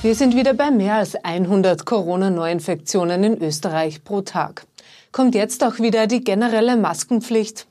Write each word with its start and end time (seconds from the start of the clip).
Wir 0.00 0.14
sind 0.14 0.36
wieder 0.36 0.54
bei 0.54 0.70
mehr 0.70 0.94
als 0.94 1.16
100 1.16 1.84
Corona-Neuinfektionen 1.84 3.24
in 3.24 3.42
Österreich 3.42 4.04
pro 4.04 4.20
Tag. 4.20 4.64
Kommt 5.10 5.34
jetzt 5.34 5.64
auch 5.64 5.80
wieder 5.80 6.06
die 6.06 6.22
generelle 6.22 6.76
Maskenpflicht? 6.76 7.66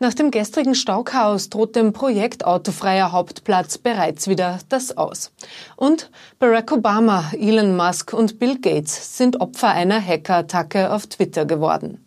Nach 0.00 0.12
dem 0.12 0.32
gestrigen 0.32 0.74
Stauchaos 0.74 1.50
droht 1.50 1.76
dem 1.76 1.92
Projekt 1.92 2.44
Autofreier 2.44 3.12
Hauptplatz 3.12 3.78
bereits 3.78 4.26
wieder 4.26 4.58
das 4.70 4.96
Aus. 4.96 5.30
Und 5.76 6.10
Barack 6.40 6.72
Obama, 6.72 7.30
Elon 7.38 7.76
Musk 7.76 8.12
und 8.12 8.40
Bill 8.40 8.58
Gates 8.58 9.16
sind 9.16 9.40
Opfer 9.40 9.68
einer 9.68 10.04
Hackerattacke 10.04 10.92
auf 10.92 11.06
Twitter 11.06 11.44
geworden. 11.44 12.04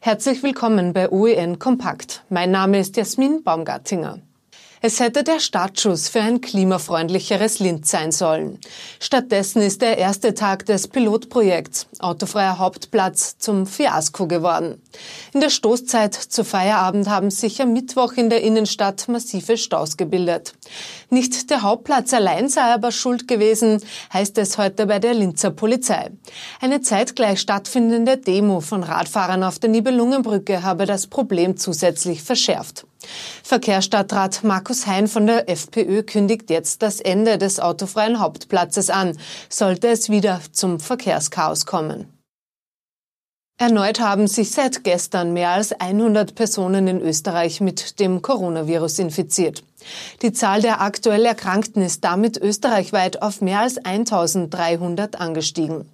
Herzlich 0.00 0.42
willkommen 0.42 0.94
bei 0.94 1.10
OEN 1.10 1.58
Kompakt. 1.58 2.24
Mein 2.30 2.50
Name 2.50 2.78
ist 2.78 2.96
Jasmin 2.96 3.44
Baumgartinger. 3.44 4.20
Es 4.86 5.00
hätte 5.00 5.24
der 5.24 5.40
Startschuss 5.40 6.08
für 6.08 6.20
ein 6.20 6.40
klimafreundlicheres 6.40 7.58
Linz 7.58 7.90
sein 7.90 8.12
sollen. 8.12 8.60
Stattdessen 9.00 9.60
ist 9.60 9.82
der 9.82 9.98
erste 9.98 10.32
Tag 10.32 10.64
des 10.66 10.86
Pilotprojekts 10.86 11.88
Autofreier 11.98 12.60
Hauptplatz 12.60 13.36
zum 13.36 13.66
Fiasko 13.66 14.28
geworden. 14.28 14.80
In 15.34 15.40
der 15.40 15.50
Stoßzeit 15.50 16.14
zu 16.14 16.44
Feierabend 16.44 17.08
haben 17.08 17.32
sich 17.32 17.60
am 17.60 17.72
Mittwoch 17.72 18.12
in 18.12 18.30
der 18.30 18.42
Innenstadt 18.42 19.08
massive 19.08 19.56
Staus 19.56 19.96
gebildet. 19.96 20.54
Nicht 21.10 21.50
der 21.50 21.62
Hauptplatz 21.62 22.14
allein 22.14 22.48
sei 22.48 22.72
aber 22.72 22.92
schuld 22.92 23.26
gewesen, 23.26 23.82
heißt 24.12 24.38
es 24.38 24.56
heute 24.56 24.86
bei 24.86 25.00
der 25.00 25.14
Linzer 25.14 25.50
Polizei. 25.50 26.12
Eine 26.60 26.80
zeitgleich 26.80 27.40
stattfindende 27.40 28.18
Demo 28.18 28.60
von 28.60 28.84
Radfahrern 28.84 29.42
auf 29.42 29.58
der 29.58 29.70
Nibelungenbrücke 29.70 30.62
habe 30.62 30.86
das 30.86 31.08
Problem 31.08 31.56
zusätzlich 31.56 32.22
verschärft. 32.22 32.86
Verkehrsstadtrat 33.42 34.42
Markus 34.44 34.86
Hein 34.86 35.08
von 35.08 35.26
der 35.26 35.48
FPÖ 35.48 36.02
kündigt 36.02 36.50
jetzt 36.50 36.82
das 36.82 37.00
Ende 37.00 37.38
des 37.38 37.60
autofreien 37.60 38.20
Hauptplatzes 38.20 38.90
an, 38.90 39.16
sollte 39.48 39.88
es 39.88 40.08
wieder 40.08 40.40
zum 40.52 40.80
Verkehrschaos 40.80 41.66
kommen. 41.66 42.12
Erneut 43.58 44.00
haben 44.00 44.26
sich 44.26 44.50
seit 44.50 44.84
gestern 44.84 45.32
mehr 45.32 45.48
als 45.48 45.72
100 45.72 46.34
Personen 46.34 46.86
in 46.88 47.00
Österreich 47.00 47.62
mit 47.62 48.00
dem 48.00 48.20
Coronavirus 48.20 48.98
infiziert. 48.98 49.64
Die 50.20 50.34
Zahl 50.34 50.60
der 50.60 50.82
aktuell 50.82 51.24
Erkrankten 51.24 51.80
ist 51.80 52.04
damit 52.04 52.36
österreichweit 52.36 53.22
auf 53.22 53.40
mehr 53.40 53.60
als 53.60 53.78
1300 53.78 55.18
angestiegen. 55.18 55.90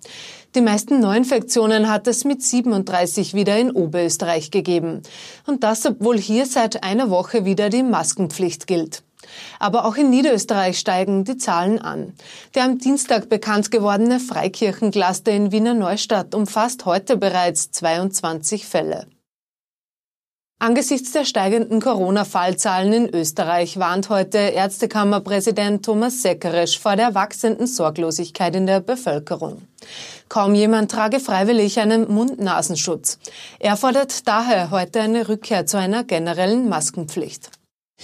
Die 0.54 0.60
meisten 0.60 1.00
Neuinfektionen 1.00 1.88
hat 1.88 2.06
es 2.06 2.24
mit 2.26 2.42
37 2.42 3.32
wieder 3.32 3.56
in 3.56 3.70
Oberösterreich 3.70 4.50
gegeben. 4.50 5.00
Und 5.46 5.64
das, 5.64 5.86
obwohl 5.86 6.18
hier 6.18 6.44
seit 6.44 6.84
einer 6.84 7.08
Woche 7.08 7.46
wieder 7.46 7.70
die 7.70 7.82
Maskenpflicht 7.82 8.66
gilt. 8.66 9.02
Aber 9.58 9.86
auch 9.86 9.96
in 9.96 10.10
Niederösterreich 10.10 10.78
steigen 10.78 11.24
die 11.24 11.38
Zahlen 11.38 11.78
an. 11.78 12.12
Der 12.54 12.64
am 12.64 12.76
Dienstag 12.76 13.30
bekannt 13.30 13.70
gewordene 13.70 14.20
Freikirchencluster 14.20 15.32
in 15.32 15.52
Wiener 15.52 15.72
Neustadt 15.72 16.34
umfasst 16.34 16.84
heute 16.84 17.16
bereits 17.16 17.70
22 17.70 18.66
Fälle. 18.66 19.06
Angesichts 20.58 21.10
der 21.10 21.24
steigenden 21.24 21.80
Corona-Fallzahlen 21.80 22.92
in 22.92 23.08
Österreich 23.12 23.78
warnt 23.78 24.10
heute 24.10 24.38
Ärztekammerpräsident 24.38 25.84
Thomas 25.84 26.22
Seckeresch 26.22 26.78
vor 26.78 26.94
der 26.94 27.16
wachsenden 27.16 27.66
Sorglosigkeit 27.66 28.54
in 28.54 28.66
der 28.66 28.78
Bevölkerung. 28.78 29.62
Kaum 30.32 30.54
jemand 30.54 30.90
trage 30.90 31.20
freiwillig 31.20 31.78
einen 31.78 32.10
Mund-Nasenschutz. 32.10 33.18
Er 33.58 33.76
fordert 33.76 34.26
daher 34.26 34.70
heute 34.70 35.02
eine 35.02 35.28
Rückkehr 35.28 35.66
zu 35.66 35.76
einer 35.76 36.04
generellen 36.04 36.70
Maskenpflicht. 36.70 37.50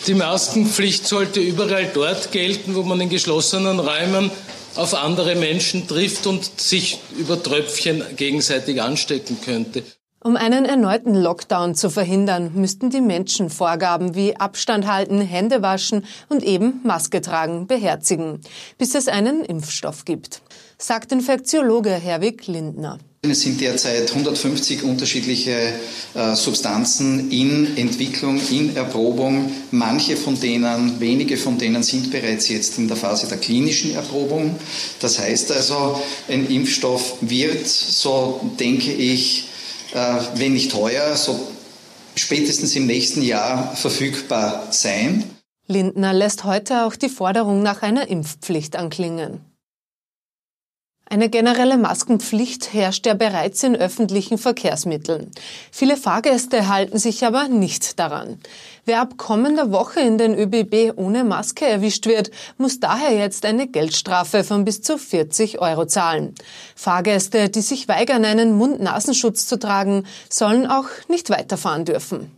Die 0.06 0.12
Maskenpflicht 0.12 1.06
sollte 1.06 1.40
überall 1.40 1.90
dort 1.94 2.30
gelten, 2.30 2.74
wo 2.74 2.82
man 2.82 3.00
in 3.00 3.08
geschlossenen 3.08 3.80
Räumen 3.80 4.30
auf 4.76 4.92
andere 4.92 5.36
Menschen 5.36 5.88
trifft 5.88 6.26
und 6.26 6.60
sich 6.60 7.00
über 7.18 7.42
Tröpfchen 7.42 8.04
gegenseitig 8.16 8.82
anstecken 8.82 9.38
könnte. 9.42 9.82
Um 10.22 10.36
einen 10.36 10.66
erneuten 10.66 11.14
Lockdown 11.14 11.74
zu 11.74 11.88
verhindern, 11.88 12.50
müssten 12.54 12.90
die 12.90 13.00
Menschen 13.00 13.48
Vorgaben 13.48 14.14
wie 14.14 14.36
Abstand 14.36 14.86
halten, 14.86 15.22
Hände 15.22 15.62
waschen 15.62 16.04
und 16.28 16.42
eben 16.42 16.80
Maske 16.84 17.22
tragen 17.22 17.66
beherzigen, 17.66 18.42
bis 18.76 18.94
es 18.94 19.08
einen 19.08 19.46
Impfstoff 19.46 20.04
gibt, 20.04 20.42
sagt 20.80 21.12
Infektiologe 21.12 21.90
Herwig 21.90 22.46
Lindner. 22.46 22.98
Es 23.22 23.40
sind 23.40 23.60
derzeit 23.60 24.10
150 24.10 24.84
unterschiedliche 24.84 25.72
äh, 26.14 26.34
Substanzen 26.36 27.32
in 27.32 27.76
Entwicklung, 27.76 28.40
in 28.50 28.76
Erprobung. 28.76 29.50
Manche 29.72 30.16
von 30.16 30.38
denen, 30.38 31.00
wenige 31.00 31.36
von 31.36 31.58
denen 31.58 31.82
sind 31.82 32.12
bereits 32.12 32.48
jetzt 32.48 32.78
in 32.78 32.86
der 32.86 32.96
Phase 32.96 33.26
der 33.26 33.38
klinischen 33.38 33.92
Erprobung. 33.94 34.54
Das 35.00 35.18
heißt 35.18 35.50
also, 35.50 36.00
ein 36.28 36.46
Impfstoff 36.46 37.16
wird, 37.20 37.66
so 37.66 38.40
denke 38.60 38.92
ich, 38.92 39.48
äh, 39.92 40.14
wenn 40.36 40.52
nicht 40.52 40.70
teuer, 40.70 41.16
so 41.16 41.40
spätestens 42.14 42.76
im 42.76 42.86
nächsten 42.86 43.22
Jahr 43.22 43.74
verfügbar 43.74 44.68
sein. 44.70 45.24
Lindner 45.66 46.14
lässt 46.14 46.44
heute 46.44 46.84
auch 46.84 46.94
die 46.94 47.08
Forderung 47.08 47.62
nach 47.62 47.82
einer 47.82 48.08
Impfpflicht 48.08 48.76
anklingen. 48.76 49.40
Eine 51.10 51.30
generelle 51.30 51.78
Maskenpflicht 51.78 52.74
herrscht 52.74 53.06
ja 53.06 53.14
bereits 53.14 53.62
in 53.62 53.74
öffentlichen 53.74 54.36
Verkehrsmitteln. 54.36 55.30
Viele 55.72 55.96
Fahrgäste 55.96 56.68
halten 56.68 56.98
sich 56.98 57.24
aber 57.24 57.48
nicht 57.48 57.98
daran. 57.98 58.38
Wer 58.84 59.00
ab 59.00 59.16
kommender 59.16 59.72
Woche 59.72 60.00
in 60.00 60.18
den 60.18 60.34
ÖBB 60.38 60.98
ohne 60.98 61.24
Maske 61.24 61.64
erwischt 61.66 62.06
wird, 62.06 62.30
muss 62.58 62.78
daher 62.78 63.16
jetzt 63.16 63.46
eine 63.46 63.68
Geldstrafe 63.68 64.44
von 64.44 64.66
bis 64.66 64.82
zu 64.82 64.98
40 64.98 65.60
Euro 65.60 65.86
zahlen. 65.86 66.34
Fahrgäste, 66.76 67.48
die 67.48 67.62
sich 67.62 67.88
weigern, 67.88 68.26
einen 68.26 68.52
Mund-Nasenschutz 68.58 69.46
zu 69.46 69.58
tragen, 69.58 70.04
sollen 70.28 70.66
auch 70.66 70.88
nicht 71.08 71.30
weiterfahren 71.30 71.86
dürfen. 71.86 72.37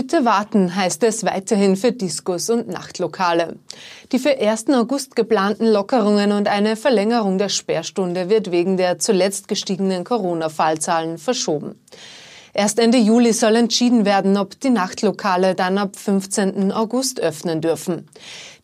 Bitte 0.00 0.24
warten 0.24 0.74
heißt 0.74 1.02
es 1.02 1.24
weiterhin 1.26 1.76
für 1.76 1.92
Diskos 1.92 2.48
und 2.48 2.68
Nachtlokale. 2.68 3.56
Die 4.12 4.18
für 4.18 4.30
1. 4.30 4.70
August 4.70 5.14
geplanten 5.14 5.66
Lockerungen 5.66 6.32
und 6.32 6.48
eine 6.48 6.76
Verlängerung 6.76 7.36
der 7.36 7.50
Sperrstunde 7.50 8.30
wird 8.30 8.50
wegen 8.50 8.78
der 8.78 8.98
zuletzt 8.98 9.46
gestiegenen 9.46 10.04
Corona-Fallzahlen 10.04 11.18
verschoben. 11.18 11.78
Erst 12.54 12.78
Ende 12.78 12.96
Juli 12.96 13.34
soll 13.34 13.56
entschieden 13.56 14.06
werden, 14.06 14.38
ob 14.38 14.58
die 14.58 14.70
Nachtlokale 14.70 15.54
dann 15.54 15.76
ab 15.76 15.96
15. 15.96 16.72
August 16.72 17.20
öffnen 17.20 17.60
dürfen. 17.60 18.08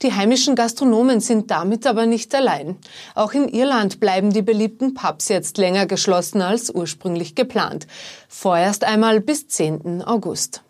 Die 0.01 0.15
heimischen 0.15 0.55
Gastronomen 0.55 1.21
sind 1.21 1.51
damit 1.51 1.87
aber 1.87 2.07
nicht 2.07 2.35
allein. 2.35 2.79
Auch 3.15 3.35
in 3.35 3.47
Irland 3.47 4.01
bleiben 4.01 4.33
die 4.33 4.41
beliebten 4.41 4.95
Pubs 4.95 5.29
jetzt 5.29 5.59
länger 5.59 5.85
geschlossen 5.85 6.41
als 6.41 6.71
ursprünglich 6.71 7.35
geplant. 7.35 7.87
Vorerst 8.27 8.85
einmal 8.85 9.21
bis 9.21 9.49
10. 9.49 10.01
August. 10.01 10.63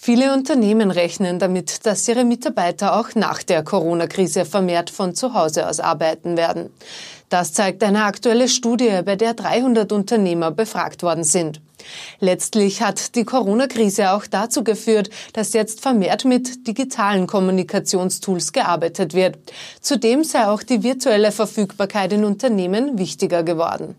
Viele 0.00 0.32
Unternehmen 0.32 0.92
rechnen 0.92 1.40
damit, 1.40 1.84
dass 1.84 2.06
ihre 2.06 2.24
Mitarbeiter 2.24 2.98
auch 2.98 3.16
nach 3.16 3.42
der 3.42 3.64
Corona-Krise 3.64 4.44
vermehrt 4.44 4.90
von 4.90 5.16
zu 5.16 5.34
Hause 5.34 5.68
aus 5.68 5.80
arbeiten 5.80 6.36
werden. 6.36 6.70
Das 7.28 7.52
zeigt 7.52 7.82
eine 7.82 8.04
aktuelle 8.04 8.48
Studie, 8.48 9.00
bei 9.04 9.16
der 9.16 9.34
300 9.34 9.90
Unternehmer 9.90 10.52
befragt 10.52 11.02
worden 11.02 11.24
sind. 11.24 11.60
Letztlich 12.20 12.80
hat 12.80 13.16
die 13.16 13.24
Corona-Krise 13.24 14.12
auch 14.12 14.26
dazu 14.26 14.62
geführt, 14.62 15.10
dass 15.32 15.52
jetzt 15.52 15.80
vermehrt 15.80 16.24
mit 16.24 16.68
digitalen 16.68 17.26
Kommunikationstools 17.26 18.52
gearbeitet 18.52 19.14
wird. 19.14 19.36
Zudem 19.80 20.22
sei 20.22 20.46
auch 20.46 20.62
die 20.62 20.84
virtuelle 20.84 21.32
Verfügbarkeit 21.32 22.12
in 22.12 22.24
Unternehmen 22.24 22.98
wichtiger 22.98 23.42
geworden. 23.42 23.96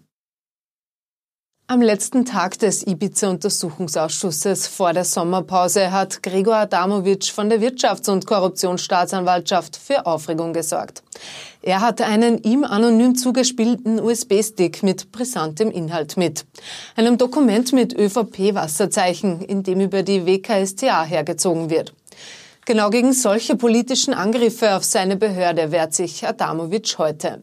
Am 1.72 1.84
letzten 1.84 2.26
Tag 2.26 2.58
des 2.58 2.88
Ibiza-Untersuchungsausschusses 2.88 4.66
vor 4.66 4.92
der 4.92 5.06
Sommerpause 5.06 5.92
hat 5.92 6.24
Gregor 6.24 6.56
Adamowitsch 6.56 7.32
von 7.32 7.48
der 7.48 7.62
Wirtschafts- 7.62 8.10
und 8.10 8.26
Korruptionsstaatsanwaltschaft 8.26 9.76
für 9.76 10.08
Aufregung 10.08 10.52
gesorgt. 10.52 11.04
Er 11.62 11.82
hatte 11.82 12.08
einen 12.08 12.42
ihm 12.42 12.64
anonym 12.64 13.14
zugespielten 13.14 14.00
USB-Stick 14.00 14.82
mit 14.82 15.12
brisantem 15.12 15.70
Inhalt 15.70 16.18
mit. 16.18 16.48
Einem 16.96 17.20
Dokument 17.20 17.72
mit 17.72 17.94
ÖVP-Wasserzeichen, 17.96 19.42
in 19.42 19.62
dem 19.62 19.80
über 19.80 20.02
die 20.02 20.26
WKSTA 20.26 21.04
hergezogen 21.04 21.70
wird. 21.70 21.94
Genau 22.70 22.92
gegen 22.92 23.14
solche 23.14 23.56
politischen 23.56 24.14
Angriffe 24.14 24.76
auf 24.76 24.84
seine 24.84 25.16
Behörde 25.16 25.72
wehrt 25.72 25.96
sich 25.96 26.28
Adamowitsch 26.28 27.00
heute. 27.00 27.42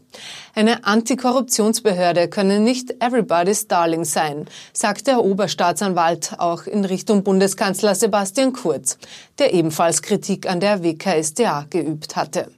Eine 0.55 0.85
Antikorruptionsbehörde 0.85 2.29
könne 2.29 2.61
nicht 2.61 3.03
everybody's 3.03 3.67
darling 3.67 4.05
sein, 4.05 4.47
sagt 4.73 5.09
der 5.09 5.25
Oberstaatsanwalt 5.25 6.37
auch 6.39 6.69
in 6.69 6.85
Richtung 6.85 7.25
Bundeskanzler 7.25 7.97
Sebastian 7.97 8.53
Kurz, 8.53 8.99
der 9.41 9.53
ebenfalls 9.53 10.01
Kritik 10.01 10.49
an 10.49 10.61
der 10.61 10.85
WKSDA 10.85 11.67
geübt 11.71 12.15
hatte. 12.15 12.53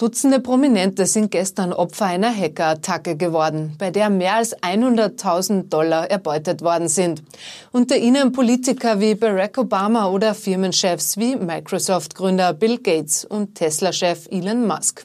Dutzende 0.00 0.40
Prominente 0.40 1.04
sind 1.04 1.30
gestern 1.30 1.74
Opfer 1.74 2.06
einer 2.06 2.34
Hackerattacke 2.34 3.18
geworden, 3.18 3.74
bei 3.78 3.90
der 3.90 4.08
mehr 4.08 4.36
als 4.36 4.56
100.000 4.56 5.68
Dollar 5.68 6.10
erbeutet 6.10 6.62
worden 6.62 6.88
sind. 6.88 7.22
Unter 7.70 7.98
ihnen 7.98 8.32
Politiker 8.32 8.98
wie 8.98 9.14
Barack 9.14 9.58
Obama 9.58 10.08
oder 10.08 10.34
Firmenchefs 10.34 11.18
wie 11.18 11.36
Microsoft-Gründer 11.36 12.54
Bill 12.54 12.78
Gates 12.78 13.26
und 13.26 13.56
Tesla-Chef 13.56 14.26
Elon 14.30 14.66
Musk. 14.66 15.04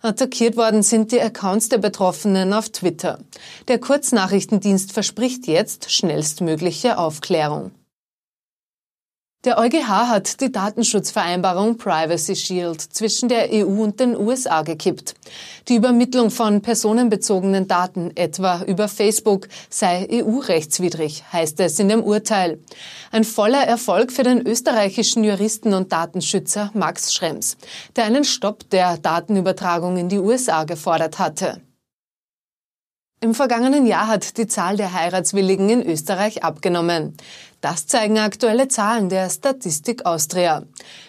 Attackiert 0.00 0.56
worden 0.56 0.82
sind 0.82 1.12
die 1.12 1.20
Accounts 1.20 1.68
der 1.68 1.76
Betroffenen 1.76 2.54
auf 2.54 2.70
Twitter. 2.70 3.18
Der 3.68 3.80
Kurznachrichtendienst 3.80 4.92
verspricht 4.92 5.46
jetzt 5.46 5.92
schnellstmögliche 5.92 6.96
Aufklärung. 6.96 7.72
Der 9.44 9.58
EuGH 9.58 9.88
hat 9.88 10.40
die 10.40 10.52
Datenschutzvereinbarung 10.52 11.76
Privacy 11.76 12.36
Shield 12.36 12.80
zwischen 12.80 13.28
der 13.28 13.48
EU 13.50 13.82
und 13.82 13.98
den 13.98 14.16
USA 14.16 14.62
gekippt. 14.62 15.14
Die 15.66 15.74
Übermittlung 15.74 16.30
von 16.30 16.62
personenbezogenen 16.62 17.66
Daten, 17.66 18.12
etwa 18.14 18.62
über 18.62 18.86
Facebook, 18.86 19.48
sei 19.68 20.06
EU-rechtswidrig, 20.12 21.24
heißt 21.32 21.58
es 21.58 21.80
in 21.80 21.88
dem 21.88 22.04
Urteil. 22.04 22.60
Ein 23.10 23.24
voller 23.24 23.64
Erfolg 23.66 24.12
für 24.12 24.22
den 24.22 24.46
österreichischen 24.46 25.24
Juristen 25.24 25.74
und 25.74 25.90
Datenschützer 25.90 26.70
Max 26.74 27.12
Schrems, 27.12 27.56
der 27.96 28.04
einen 28.04 28.22
Stopp 28.22 28.70
der 28.70 28.96
Datenübertragung 28.96 29.96
in 29.96 30.08
die 30.08 30.20
USA 30.20 30.62
gefordert 30.62 31.18
hatte. 31.18 31.60
Im 33.22 33.36
vergangenen 33.36 33.86
Jahr 33.86 34.08
hat 34.08 34.36
die 34.36 34.48
Zahl 34.48 34.76
der 34.76 34.94
Heiratswilligen 34.94 35.68
in 35.70 35.86
Österreich 35.86 36.42
abgenommen. 36.42 37.16
Das 37.60 37.86
zeigen 37.86 38.18
aktuelle 38.18 38.66
Zahlen 38.66 39.10
der 39.10 39.30
Statistik 39.30 40.04
Austria. 40.04 40.64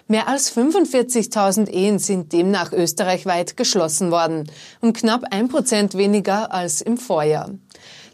Mehr 0.08 0.28
als 0.28 0.56
45.000 0.56 1.70
Ehen 1.70 1.98
sind 1.98 2.32
demnach 2.32 2.72
österreichweit 2.72 3.58
geschlossen 3.58 4.12
worden 4.12 4.52
und 4.80 4.96
knapp 4.96 5.24
ein 5.32 5.48
Prozent 5.48 5.98
weniger 5.98 6.54
als 6.54 6.82
im 6.82 6.98
Vorjahr. 6.98 7.50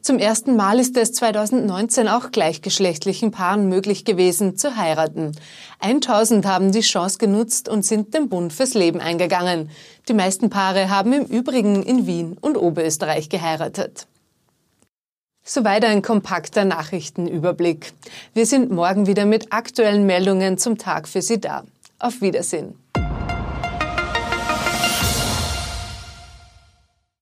Zum 0.01 0.18
ersten 0.18 0.56
Mal 0.56 0.80
ist 0.80 0.96
es 0.98 1.12
2019 1.13 2.07
auch 2.07 2.31
gleichgeschlechtlichen 2.31 3.31
Paaren 3.31 3.68
möglich 3.68 4.06
gewesen 4.06 4.56
zu 4.56 4.78
heiraten. 4.78 5.34
1000 5.80 6.46
haben 6.46 6.72
die 6.72 6.81
Chance 6.81 7.18
genutzt 7.18 7.68
und 7.68 7.86
sind 7.86 8.13
den 8.13 8.30
Bund 8.30 8.54
fürs 8.54 8.74
Leben 8.74 9.01
eingegangen. 9.01 9.69
Die 10.07 10.13
meisten 10.13 10.50
Paare 10.50 10.90
haben 10.90 11.12
im 11.13 11.25
Übrigen 11.25 11.84
in 11.84 12.07
Wien 12.07 12.38
und 12.40 12.57
Oberösterreich 12.57 13.30
geheiratet. 13.30 14.07
Soweit 15.44 15.84
ein 15.84 16.02
kompakter 16.02 16.63
Nachrichtenüberblick. 16.63 17.92
Wir 18.34 18.45
sind 18.45 18.72
morgen 18.72 19.07
wieder 19.07 19.25
mit 19.25 19.52
aktuellen 19.52 20.06
Meldungen 20.06 20.57
zum 20.57 20.78
Tag 20.78 21.07
für 21.07 21.22
Sie 21.22 21.40
da. 21.40 21.63
Auf 21.98 22.22
Wiedersehen. 22.22 22.75